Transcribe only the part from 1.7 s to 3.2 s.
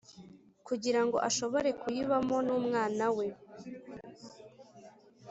kuyibamo n’umwana